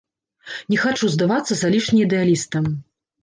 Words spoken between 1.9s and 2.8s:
ідэалістам.